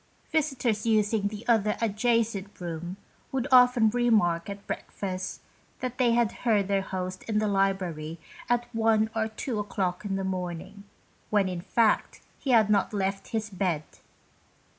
[0.31, 2.97] Visitors using the other adjacent room
[3.31, 5.41] would often remark at breakfast»
[5.79, 8.17] that they had heard their host in the library
[8.49, 10.85] at one or two o'clock in the morning,
[11.29, 13.83] when, in fact, he had not left his bed.